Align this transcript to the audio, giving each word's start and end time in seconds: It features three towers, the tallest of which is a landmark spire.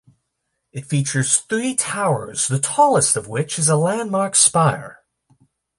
It 0.71 0.87
features 0.87 1.41
three 1.41 1.75
towers, 1.75 2.47
the 2.47 2.57
tallest 2.57 3.15
of 3.15 3.27
which 3.27 3.59
is 3.59 3.69
a 3.69 3.77
landmark 3.77 4.33
spire. 4.33 5.03